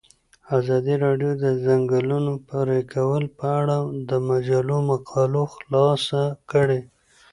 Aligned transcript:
ازادي 0.57 0.95
راډیو 1.05 1.31
د 1.37 1.37
د 1.43 1.45
ځنګلونو 1.65 2.31
پرېکول 2.49 3.23
په 3.37 3.45
اړه 3.59 3.77
د 4.09 4.11
مجلو 4.29 4.77
مقالو 4.91 5.43
خلاصه 5.55 6.21
کړې. 6.51 6.79